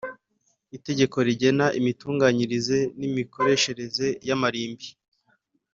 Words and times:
Itegeko 0.77 1.17
rigena 1.27 1.65
imitunganyirize 1.79 2.77
n 2.99 3.01
imikoreshereze 3.09 4.07
y 4.27 4.31
amarimbi 4.35 4.87